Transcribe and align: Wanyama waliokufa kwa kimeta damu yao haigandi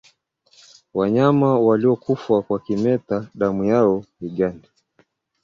Wanyama 0.93 1.59
waliokufa 1.59 2.41
kwa 2.41 2.59
kimeta 2.59 3.27
damu 3.35 3.63
yao 3.63 4.03
haigandi 4.19 4.67